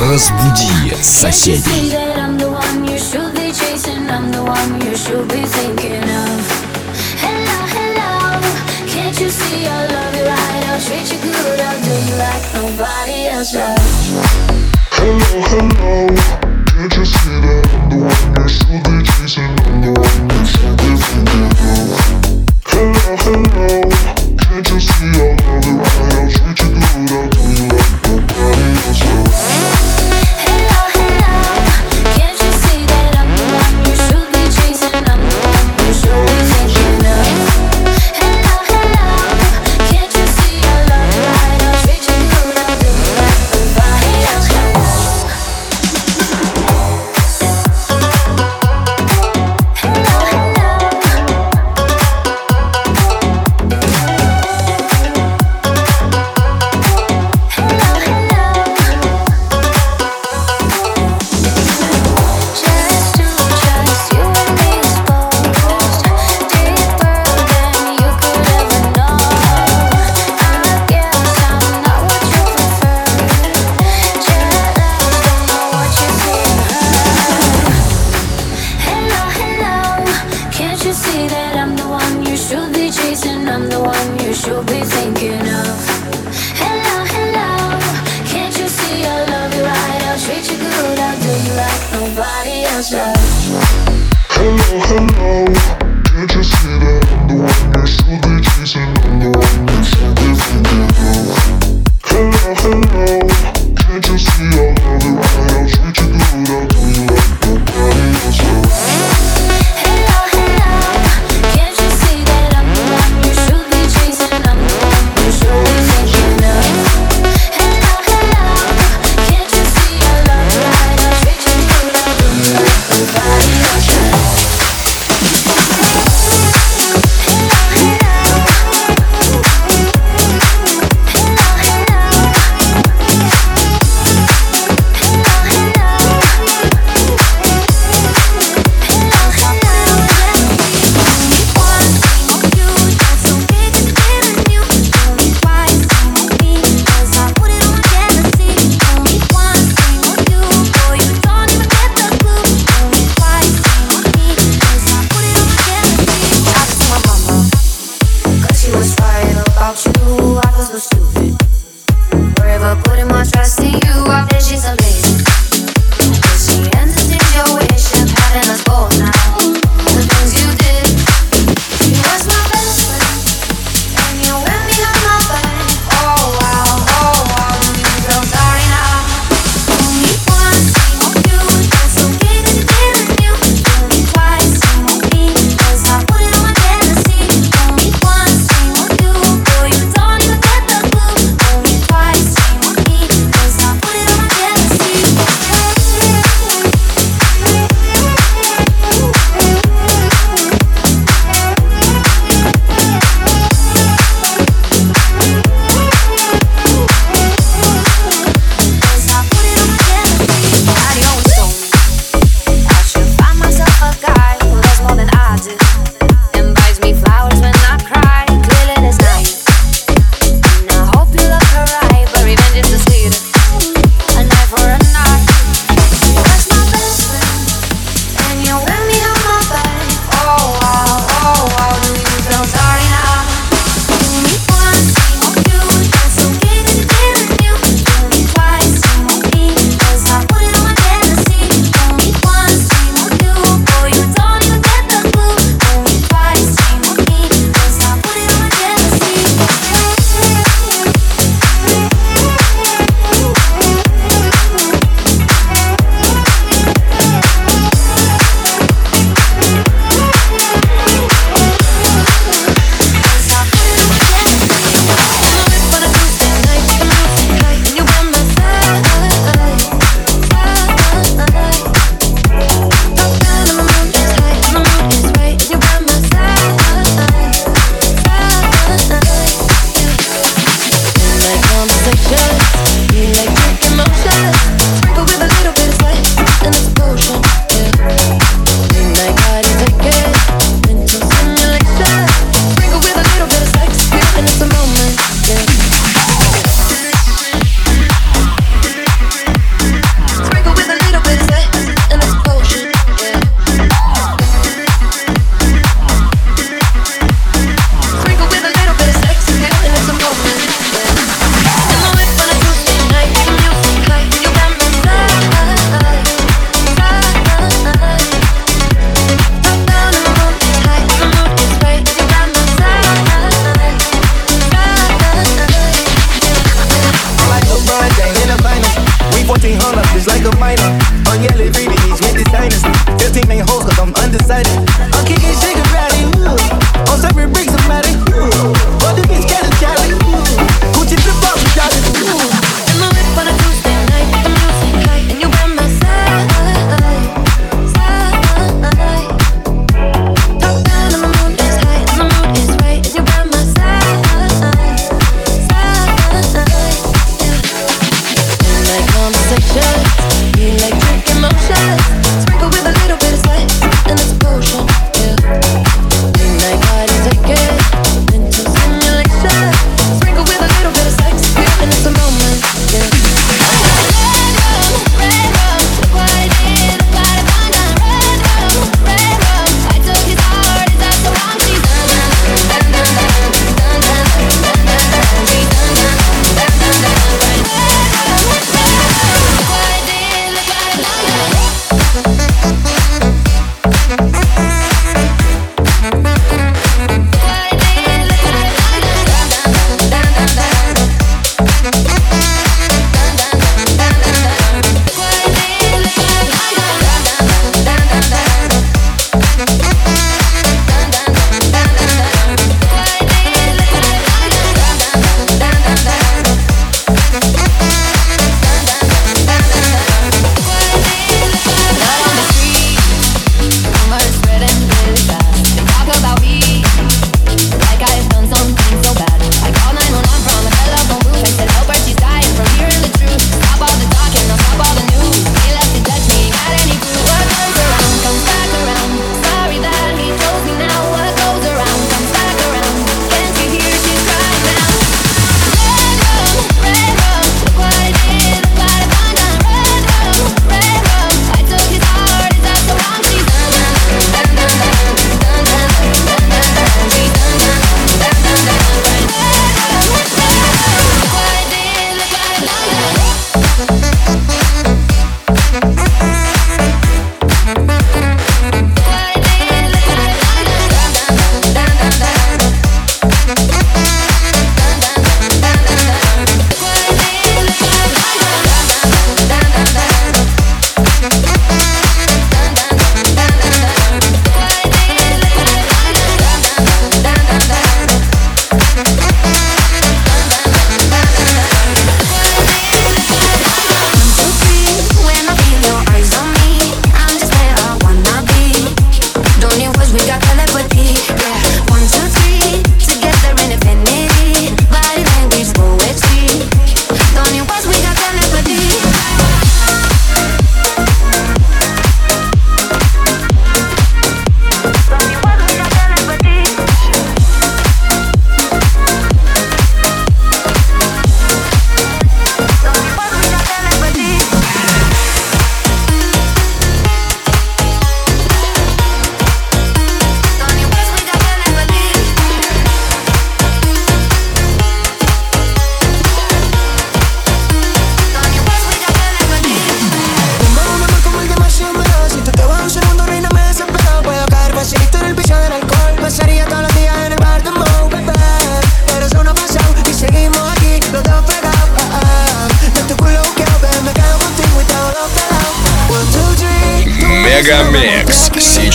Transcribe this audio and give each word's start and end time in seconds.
Разбуди 0.00 0.94
соседей. 1.02 1.94
Hello, 14.92 15.42
hello. 15.48 16.49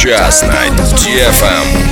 сейчас 0.05 0.43
на 0.43 0.67
DFM. 0.93 1.91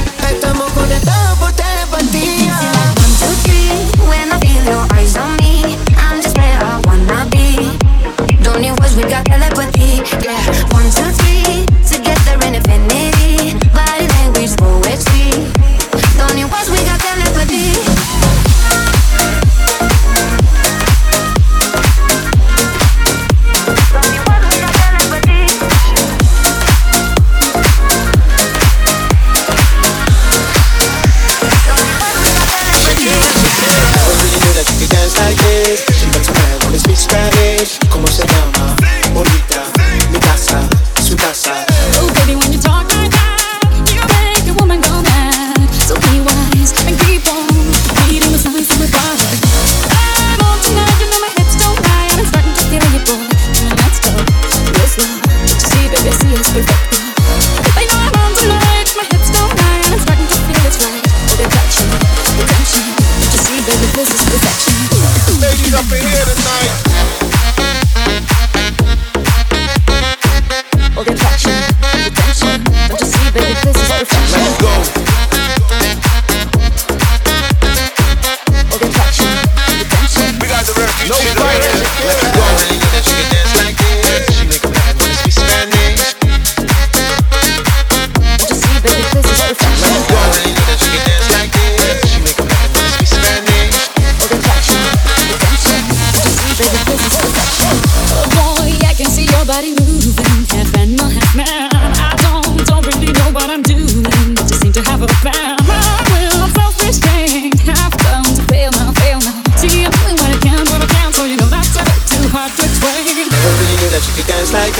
cómo 38.03 38.12
se. 38.12 38.43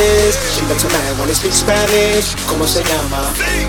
frases. 0.03 0.36
She 0.55 0.62
doesn't 0.67 0.91
mind 0.91 1.19
when 1.19 1.33
speak 1.33 1.53
Spanish. 1.53 2.36
¿Cómo 2.48 2.67
se 2.67 2.83
llama? 2.83 3.22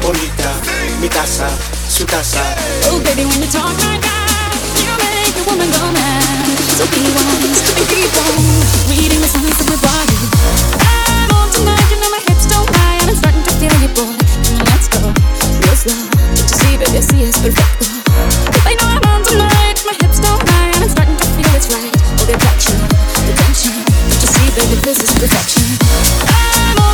Bonita. 0.03 0.53
Mi 1.01 1.09
casa. 1.09 1.49
Su 1.89 2.05
casa. 2.07 2.43
Oh, 2.91 3.01
baby, 3.01 3.25
when 3.25 3.41
you 3.41 3.51
talk 3.51 3.75
like 3.87 4.01
that, 4.01 4.55
you 4.83 4.91
make 4.99 5.37
a 5.37 5.45
woman 5.51 5.71
go 5.71 5.87
mad. 5.93 6.47
So 6.77 6.85
be 6.91 7.03
wise 7.15 7.61
and 7.79 7.87
keep 7.89 8.13
on 8.25 8.35
reading 8.91 9.21
the 9.21 9.29
signs 9.29 9.61
of 9.61 9.69
your 9.69 9.79
body. 9.79 10.19
I'm 10.81 11.31
on 11.39 11.51
tonight, 11.51 11.87
you 11.91 11.99
know 12.01 12.11
my 12.11 12.23
hips 12.27 12.47
don't 12.47 12.71
lie, 12.71 12.99
and 13.01 13.11
I'm 13.11 13.17
starting 13.17 13.43
to 13.43 13.53
feel 13.61 13.75
you, 13.83 13.91
boy. 13.95 14.15
Come 14.45 14.59
on, 14.59 14.67
let's 14.73 14.89
go. 14.89 15.01
Real 15.63 15.77
slow. 15.77 16.03
Don't 16.35 16.51
you 16.51 16.59
see, 16.59 16.75
baby, 16.79 17.01
see, 17.03 17.23
it's 17.23 17.39
perfecto. 17.39 17.87
I 18.67 18.75
know 18.81 18.89
I'm 18.91 19.05
on 19.13 19.23
tonight, 19.23 19.79
my 19.87 19.95
hips 20.03 20.19
don't 20.19 20.43
lie, 20.43 20.71
and 20.75 20.83
I'm 20.83 20.91
starting 20.91 21.17
to 21.17 21.27
feel 21.37 21.53
it's 21.55 21.69
right. 21.71 21.95
Oh, 22.19 22.25
the 22.27 22.35
attraction 22.35 22.84
baby, 24.55 24.77
this 24.83 25.03
is 25.03 25.11
perfection. 25.19 25.63
I'm 26.29 26.94